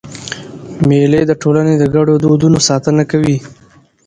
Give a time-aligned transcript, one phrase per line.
[0.87, 3.37] مېلې د ټولني د ګډو دودونو ساتنه کوي.